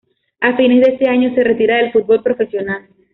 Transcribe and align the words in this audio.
A 0.39 0.55
fines 0.57 0.83
de 0.83 0.95
ese 0.95 1.07
año 1.07 1.31
se 1.35 1.43
retira 1.43 1.77
del 1.77 1.91
fútbol 1.91 2.23
profesional. 2.23 2.89